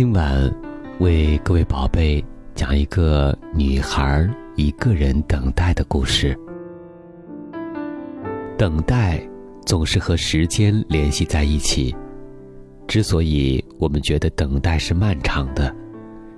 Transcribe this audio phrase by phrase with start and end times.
[0.00, 0.50] 今晚
[1.00, 4.26] 为各位宝贝讲一个女孩
[4.56, 6.34] 一个人等待的故事。
[8.56, 9.22] 等待
[9.66, 11.94] 总是和时间联系在一起。
[12.88, 15.70] 之所以我们觉得等待是漫长的，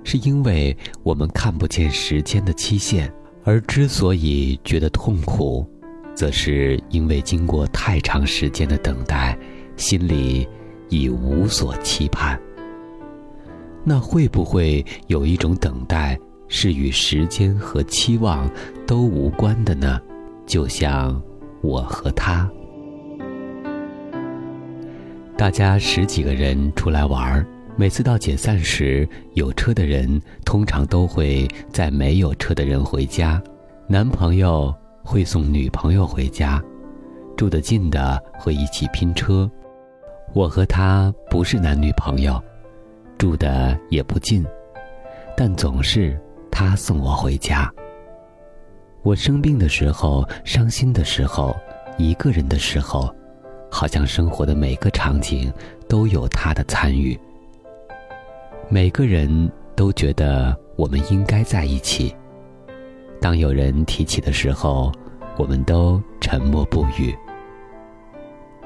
[0.03, 3.07] 是因为我们看不见时间的期限；
[3.45, 5.65] 而之所以觉得痛苦，
[6.13, 9.39] 则是因为经过太长时间的等待，
[9.77, 10.45] 心里
[10.89, 12.37] 已无所期盼。
[13.83, 16.17] 那会不会有一种等待
[16.47, 18.49] 是与时间和期望
[18.87, 19.99] 都无关的呢？
[20.45, 21.21] 就像
[21.61, 22.49] 我和他，
[25.37, 27.45] 大家十几个人出来玩儿，
[27.75, 33.41] 每次到解散时，有车的人通常都会载没有车的人回家，
[33.87, 34.73] 男朋友
[35.03, 36.61] 会送女朋友回家，
[37.35, 39.49] 住得近的会一起拼车。
[40.33, 42.41] 我和他不是男女朋友。
[43.23, 44.45] 住的也不近，
[45.33, 46.19] 但总是
[46.51, 47.73] 他送我回家。
[49.01, 51.55] 我生病的时候、伤心的时候、
[51.97, 53.09] 一个人的时候，
[53.71, 55.49] 好像生活的每个场景
[55.87, 57.17] 都有他的参与。
[58.67, 62.13] 每个人都觉得我们应该在一起。
[63.21, 64.91] 当有人提起的时候，
[65.37, 67.17] 我们都沉默不语。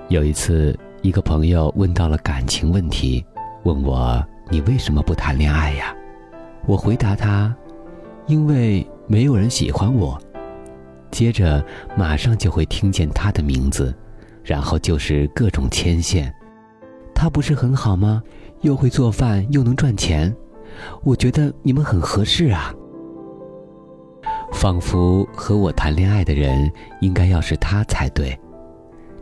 [0.08, 3.24] 有一次，一个朋友问到了感情问题，
[3.62, 4.20] 问我。
[4.50, 5.94] 你为什么不谈恋爱呀？
[6.66, 7.56] 我回答他，
[8.28, 10.20] 因为没有人喜欢我。
[11.12, 11.66] 接着
[11.98, 13.96] 马上就会听见他的名字，
[14.44, 16.34] 然后就是各种牵线。
[17.14, 18.22] 他不是很好吗？
[18.62, 20.34] 又会做饭，又能赚钱，
[21.04, 22.74] 我觉得你们很合适啊。
[24.52, 26.72] 仿佛和我谈恋爱的人
[27.02, 28.38] 应该要是他才对。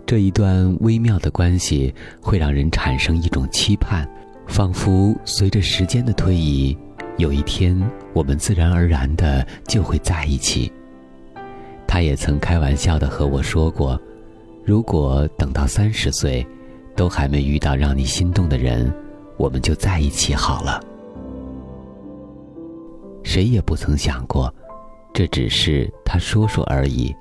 [0.05, 4.07] 这一段微妙的关系会让人产生一种期盼。
[4.47, 6.78] 仿佛随着时间的推移，
[7.17, 7.78] 有一天
[8.13, 10.72] 我们自然而然的就会在一起。
[11.88, 14.00] 他也曾开玩笑的和我说过
[14.66, 16.45] ：“如果等到三十岁，
[16.95, 18.94] 都还没遇到让你心动的人，
[19.38, 20.81] 我们就在一起好了。”
[23.23, 24.53] 谁也不曾想过，
[25.13, 27.13] 这只是他说说而已，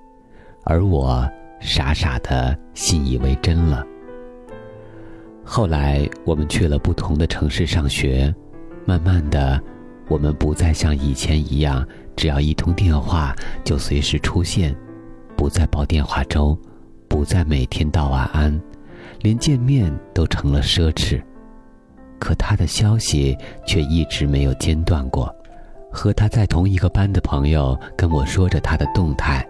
[0.65, 1.29] 而我
[1.61, 3.87] 傻傻的信以为真了。
[5.44, 8.34] 后来我们去了不同的城市上学，
[8.87, 9.60] 慢慢的，
[10.09, 14.75] 我们不再像以前一样，只要一通电话就随时出现，
[15.37, 16.59] 不再煲电话粥，
[17.09, 18.59] 不再每天道晚安，
[19.21, 21.22] 连见面都成了奢侈。
[22.19, 25.33] 可他的消息却一直没有间断过，
[25.93, 29.47] 和他在同一个班的朋友跟我说着他的动态，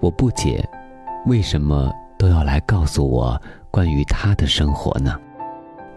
[0.00, 0.62] 我不解，
[1.24, 3.40] 为什么都要来告诉我？
[3.70, 5.18] 关于他的生活呢？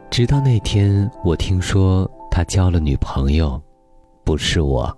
[0.09, 3.61] 直到那天，我听说他交了女朋友，
[4.23, 4.97] 不是我。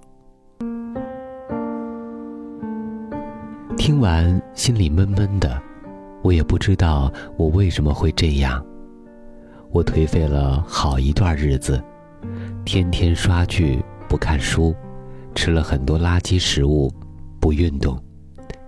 [3.78, 5.62] 听完心里闷闷的，
[6.24, 8.64] 我也不知道我为什么会这样。
[9.72, 11.82] 我颓废了好一段日子，
[12.66, 14.76] 天天刷剧不看书，
[15.34, 16.92] 吃了很多垃圾食物，
[17.40, 17.98] 不运动。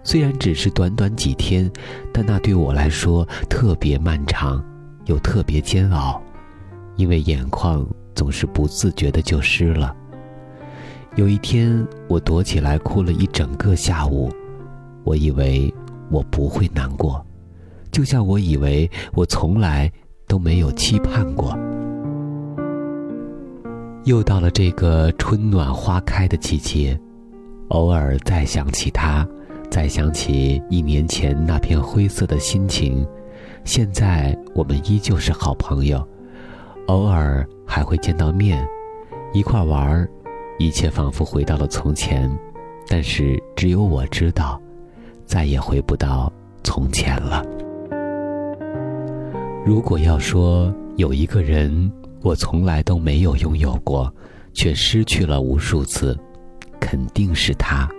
[0.03, 1.71] 虽然只是短短几天，
[2.11, 4.63] 但那对我来说特别漫长，
[5.05, 6.21] 又特别煎熬，
[6.97, 9.95] 因为眼眶总是不自觉的就湿了。
[11.15, 14.31] 有一天，我躲起来哭了一整个下午。
[15.03, 15.73] 我以为
[16.09, 17.25] 我不会难过，
[17.91, 19.91] 就像我以为我从来
[20.27, 21.57] 都没有期盼过。
[24.05, 26.99] 又到了这个春暖花开的季节，
[27.69, 29.27] 偶尔再想起他。
[29.73, 33.03] 再想起一年前那片灰色的心情，
[33.63, 36.07] 现在我们依旧是好朋友，
[36.85, 38.63] 偶尔还会见到面，
[39.33, 40.07] 一块玩儿，
[40.59, 42.31] 一切仿佛回到了从前，
[42.87, 44.61] 但是只有我知道，
[45.25, 46.31] 再也回不到
[46.63, 47.43] 从前了。
[49.65, 51.91] 如果要说有一个人
[52.21, 54.13] 我从来都没有拥有过，
[54.53, 56.15] 却失去了无数次，
[56.79, 57.89] 肯定是他。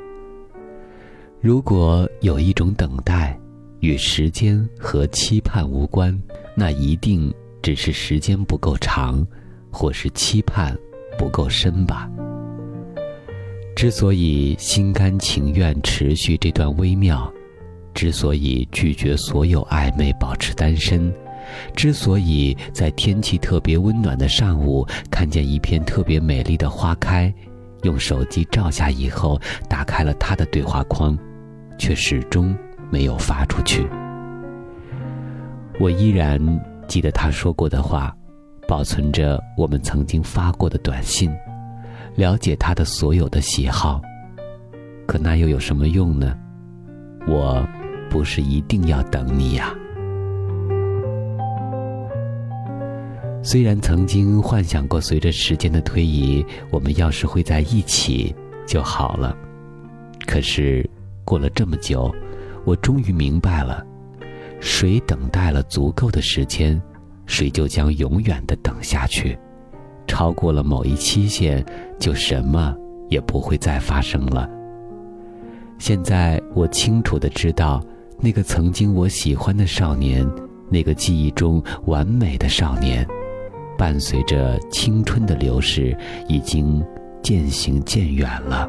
[1.44, 3.38] 如果有一种等待，
[3.81, 6.19] 与时间和期盼无关，
[6.55, 7.31] 那一定
[7.61, 9.23] 只是时间不够长，
[9.70, 10.75] 或是期盼
[11.19, 12.08] 不够深吧。
[13.76, 17.31] 之所以心甘情愿持续这段微妙，
[17.93, 21.12] 之所以拒绝所有暧昧保持单身，
[21.76, 27.31] 之所以在天气特别温暖的上午看见一片特别美丽的花开，
[27.82, 29.38] 用手机照下以后
[29.69, 31.14] 打开了他的对话框，
[31.79, 32.56] 却始终
[32.91, 33.87] 没有发出去。
[35.81, 36.41] 我依然
[36.87, 38.15] 记得他说过的话，
[38.69, 41.31] 保存着我们曾经发过的短信。
[42.17, 44.00] 了解他的所有的喜好，
[45.05, 46.38] 可那又有什么用呢？
[47.26, 47.67] 我
[48.09, 49.75] 不是一定要等你呀。
[53.43, 58.32] 虽然曾经幻想过，随着时间的推移，我们要是会在一起
[58.65, 59.37] 就好了。
[60.25, 60.88] 可是
[61.25, 62.15] 过了这么久，
[62.65, 63.85] 我终于明白了：
[64.61, 66.81] 谁等待了足够的时间，
[67.26, 69.38] 谁就将永远的等下去。
[70.06, 71.65] 超过了某一期限，
[71.99, 72.76] 就什么
[73.09, 74.49] 也不会再发生了。
[75.79, 77.82] 现在我清楚的知道，
[78.20, 80.25] 那个曾经我喜欢的少年，
[80.70, 83.06] 那个记忆中完美的少年，
[83.77, 85.97] 伴随着青春的流逝，
[86.29, 86.85] 已经
[87.23, 88.69] 渐行渐远了。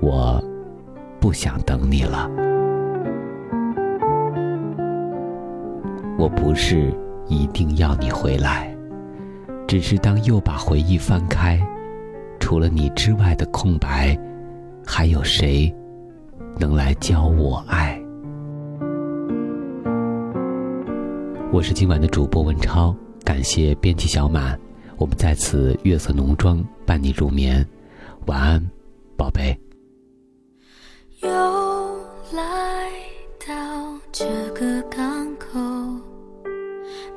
[0.00, 0.42] 我
[1.24, 2.28] 不想等你了。
[6.18, 6.92] 我不是
[7.28, 8.76] 一定要你回来。
[9.66, 11.58] 只是当又把回忆翻开，
[12.38, 14.14] 除了你之外的空白，
[14.84, 15.74] 还有谁
[16.58, 17.98] 能来教我爱？
[21.50, 22.94] 我是今晚的主播文超，
[23.24, 24.60] 感谢编辑小满，
[24.98, 27.66] 我们在此月色浓妆伴你入眠，
[28.26, 28.62] 晚安，
[29.16, 29.58] 宝贝。
[31.24, 31.96] 又
[32.32, 32.90] 来
[33.46, 33.54] 到
[34.12, 34.24] 这
[34.54, 35.58] 个港口，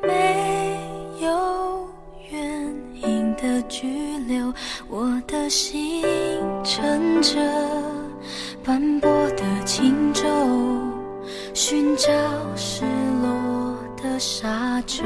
[0.02, 0.80] 没
[1.20, 1.90] 有
[2.32, 3.62] 原因的。
[3.68, 4.54] 拘留，
[4.88, 6.06] 我的心
[6.64, 7.36] 乘着
[8.64, 10.24] 斑驳的轻舟，
[11.54, 12.08] 寻找
[12.56, 12.86] 失
[13.22, 15.04] 落的沙洲。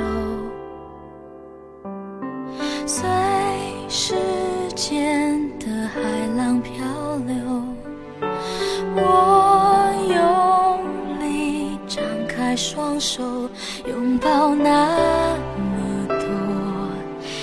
[14.21, 16.25] 抱那么多。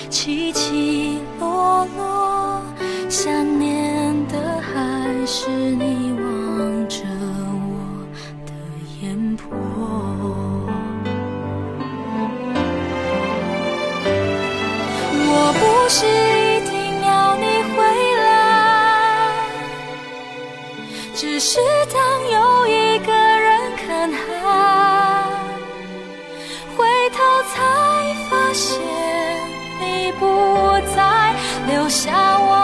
[0.09, 2.61] 起起落落，
[3.09, 7.03] 想念的还是你望着
[7.67, 8.07] 我
[8.45, 8.51] 的
[9.01, 9.45] 眼波。
[15.31, 16.07] 我不是一
[16.69, 16.71] 定
[17.05, 17.43] 要你
[17.75, 17.77] 回
[18.17, 18.23] 来，
[21.13, 21.59] 只是
[21.93, 21.99] 当
[31.69, 32.58] 留下我